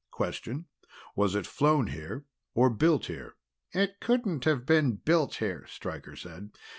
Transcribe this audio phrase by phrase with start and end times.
[0.09, 0.65] Question:
[1.15, 3.35] Was it flown here, or built here?"
[3.71, 6.49] "It couldn't have been built here," Stryker said.